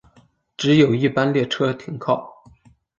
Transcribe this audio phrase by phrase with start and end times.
[0.57, 2.41] 只有一般列车停靠。